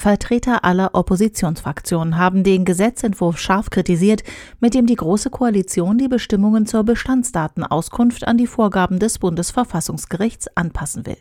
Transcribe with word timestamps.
Vertreter 0.00 0.64
aller 0.64 0.94
Oppositionsfraktionen 0.94 2.16
haben 2.16 2.42
den 2.42 2.64
Gesetzentwurf 2.64 3.38
scharf 3.38 3.68
kritisiert, 3.68 4.22
mit 4.58 4.72
dem 4.72 4.86
die 4.86 4.94
Große 4.94 5.28
Koalition 5.28 5.98
die 5.98 6.08
Bestimmungen 6.08 6.64
zur 6.64 6.84
Bestandsdatenauskunft 6.84 8.26
an 8.26 8.38
die 8.38 8.46
Vorgaben 8.46 8.98
des 8.98 9.18
Bundesverfassungsgerichts 9.18 10.56
anpassen 10.56 11.04
will. 11.04 11.18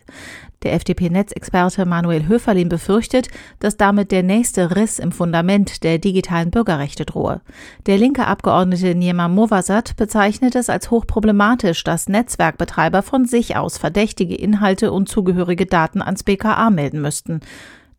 Der 0.63 0.71
FDP-Netzexperte 0.75 1.85
Manuel 1.85 2.29
Höferlin 2.29 2.69
befürchtet, 2.69 3.27
dass 3.59 3.75
damit 3.75 4.13
der 4.13 4.23
nächste 4.23 4.73
Riss 4.77 4.97
im 4.97 5.11
Fundament 5.11 5.83
der 5.83 5.97
digitalen 5.97 6.49
Bürgerrechte 6.49 7.03
drohe. 7.03 7.41
Der 7.85 7.97
linke 7.97 8.27
Abgeordnete 8.27 8.95
Niema 8.95 9.27
Movasat 9.27 9.97
bezeichnet 9.97 10.55
es 10.55 10.69
als 10.69 10.89
hochproblematisch, 10.89 11.83
dass 11.83 12.07
Netzwerkbetreiber 12.07 13.01
von 13.01 13.25
sich 13.25 13.57
aus 13.57 13.77
verdächtige 13.77 14.35
Inhalte 14.35 14.93
und 14.93 15.09
zugehörige 15.09 15.65
Daten 15.65 16.01
ans 16.01 16.23
BKA 16.23 16.69
melden 16.69 17.01
müssten. 17.01 17.41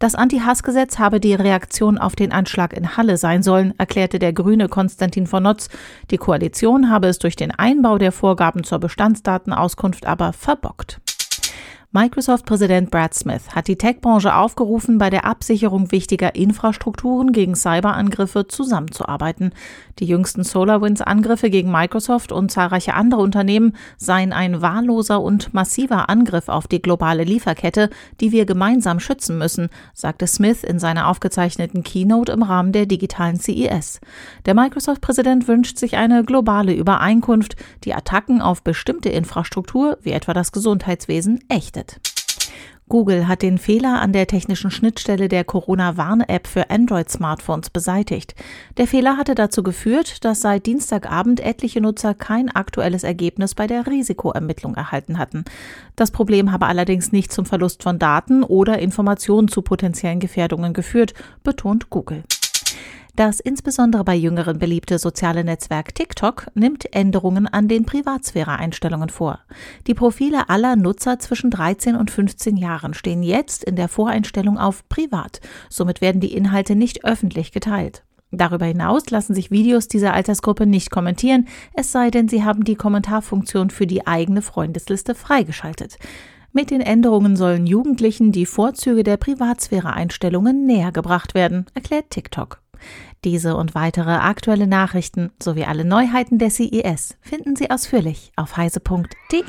Das 0.00 0.14
Anti-Hass-Gesetz 0.14 0.98
habe 0.98 1.20
die 1.20 1.34
Reaktion 1.34 1.98
auf 1.98 2.16
den 2.16 2.32
Anschlag 2.32 2.72
in 2.72 2.96
Halle 2.96 3.18
sein 3.18 3.42
sollen, 3.42 3.74
erklärte 3.76 4.18
der 4.18 4.32
Grüne 4.32 4.70
Konstantin 4.70 5.26
von 5.26 5.42
Notz. 5.42 5.68
Die 6.10 6.16
Koalition 6.16 6.88
habe 6.88 7.08
es 7.08 7.18
durch 7.18 7.36
den 7.36 7.50
Einbau 7.50 7.98
der 7.98 8.10
Vorgaben 8.10 8.64
zur 8.64 8.78
Bestandsdatenauskunft 8.78 10.06
aber 10.06 10.32
verbockt. 10.32 11.02
Microsoft-Präsident 11.92 12.92
Brad 12.92 13.14
Smith 13.14 13.48
hat 13.52 13.66
die 13.66 13.74
Tech-Branche 13.74 14.32
aufgerufen, 14.32 14.98
bei 14.98 15.10
der 15.10 15.24
Absicherung 15.24 15.90
wichtiger 15.90 16.36
Infrastrukturen 16.36 17.32
gegen 17.32 17.56
Cyberangriffe 17.56 18.46
zusammenzuarbeiten. 18.46 19.50
Die 19.98 20.04
jüngsten 20.04 20.44
SolarWinds-Angriffe 20.44 21.50
gegen 21.50 21.72
Microsoft 21.72 22.30
und 22.30 22.52
zahlreiche 22.52 22.94
andere 22.94 23.22
Unternehmen 23.22 23.74
seien 23.96 24.32
ein 24.32 24.62
wahlloser 24.62 25.20
und 25.20 25.52
massiver 25.52 26.08
Angriff 26.08 26.48
auf 26.48 26.68
die 26.68 26.80
globale 26.80 27.24
Lieferkette, 27.24 27.90
die 28.20 28.30
wir 28.30 28.46
gemeinsam 28.46 29.00
schützen 29.00 29.36
müssen, 29.36 29.68
sagte 29.92 30.28
Smith 30.28 30.62
in 30.62 30.78
seiner 30.78 31.08
aufgezeichneten 31.08 31.82
Keynote 31.82 32.30
im 32.30 32.44
Rahmen 32.44 32.70
der 32.70 32.86
digitalen 32.86 33.40
CES. 33.40 34.00
Der 34.46 34.54
Microsoft-Präsident 34.54 35.48
wünscht 35.48 35.76
sich 35.76 35.96
eine 35.96 36.22
globale 36.22 36.72
Übereinkunft, 36.72 37.56
die 37.82 37.94
Attacken 37.94 38.40
auf 38.40 38.62
bestimmte 38.62 39.08
Infrastruktur, 39.08 39.98
wie 40.02 40.12
etwa 40.12 40.34
das 40.34 40.52
Gesundheitswesen, 40.52 41.42
ächtet 41.48 41.79
getestet. 41.80 42.00
Google 42.88 43.28
hat 43.28 43.42
den 43.42 43.58
Fehler 43.58 44.00
an 44.00 44.12
der 44.12 44.26
technischen 44.26 44.72
Schnittstelle 44.72 45.28
der 45.28 45.44
Corona-Warn-App 45.44 46.48
für 46.48 46.70
Android-Smartphones 46.70 47.70
beseitigt. 47.70 48.34
Der 48.78 48.88
Fehler 48.88 49.16
hatte 49.16 49.36
dazu 49.36 49.62
geführt, 49.62 50.24
dass 50.24 50.40
seit 50.40 50.66
Dienstagabend 50.66 51.38
etliche 51.38 51.80
Nutzer 51.80 52.14
kein 52.14 52.50
aktuelles 52.50 53.04
Ergebnis 53.04 53.54
bei 53.54 53.68
der 53.68 53.86
Risikoermittlung 53.86 54.74
erhalten 54.74 55.18
hatten. 55.18 55.44
Das 55.94 56.10
Problem 56.10 56.50
habe 56.50 56.66
allerdings 56.66 57.12
nicht 57.12 57.30
zum 57.30 57.46
Verlust 57.46 57.84
von 57.84 58.00
Daten 58.00 58.42
oder 58.42 58.80
Informationen 58.80 59.46
zu 59.46 59.62
potenziellen 59.62 60.18
Gefährdungen 60.18 60.72
geführt, 60.72 61.14
betont 61.44 61.90
Google. 61.90 62.24
Das 63.20 63.38
insbesondere 63.38 64.02
bei 64.02 64.14
Jüngeren 64.14 64.58
beliebte 64.58 64.98
soziale 64.98 65.44
Netzwerk 65.44 65.94
TikTok 65.94 66.46
nimmt 66.54 66.90
Änderungen 66.94 67.46
an 67.46 67.68
den 67.68 67.84
Privatsphäre-Einstellungen 67.84 69.10
vor. 69.10 69.40
Die 69.86 69.92
Profile 69.92 70.48
aller 70.48 70.74
Nutzer 70.74 71.18
zwischen 71.18 71.50
13 71.50 71.96
und 71.96 72.10
15 72.10 72.56
Jahren 72.56 72.94
stehen 72.94 73.22
jetzt 73.22 73.62
in 73.62 73.76
der 73.76 73.88
Voreinstellung 73.88 74.56
auf 74.56 74.88
Privat. 74.88 75.42
Somit 75.68 76.00
werden 76.00 76.22
die 76.22 76.32
Inhalte 76.32 76.74
nicht 76.74 77.04
öffentlich 77.04 77.52
geteilt. 77.52 78.04
Darüber 78.30 78.64
hinaus 78.64 79.10
lassen 79.10 79.34
sich 79.34 79.50
Videos 79.50 79.86
dieser 79.86 80.14
Altersgruppe 80.14 80.64
nicht 80.64 80.90
kommentieren, 80.90 81.46
es 81.74 81.92
sei 81.92 82.10
denn, 82.10 82.26
sie 82.26 82.42
haben 82.42 82.64
die 82.64 82.74
Kommentarfunktion 82.74 83.68
für 83.68 83.86
die 83.86 84.06
eigene 84.06 84.40
Freundesliste 84.40 85.14
freigeschaltet. 85.14 85.98
Mit 86.54 86.70
den 86.70 86.80
Änderungen 86.80 87.36
sollen 87.36 87.66
Jugendlichen 87.66 88.32
die 88.32 88.46
Vorzüge 88.46 89.02
der 89.02 89.18
Privatsphäre-Einstellungen 89.18 90.64
näher 90.64 90.90
gebracht 90.90 91.34
werden, 91.34 91.66
erklärt 91.74 92.08
TikTok. 92.08 92.62
Diese 93.24 93.56
und 93.56 93.74
weitere 93.74 94.10
aktuelle 94.10 94.66
Nachrichten 94.66 95.30
sowie 95.42 95.64
alle 95.64 95.84
Neuheiten 95.84 96.38
der 96.38 96.50
CES 96.50 97.16
finden 97.20 97.56
Sie 97.56 97.70
ausführlich 97.70 98.32
auf 98.36 98.56
heise.de. 98.56 99.44